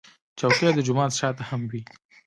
[0.39, 1.81] چوکۍ د جومات شا ته هم وي.